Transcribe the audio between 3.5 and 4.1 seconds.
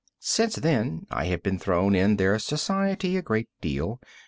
deal.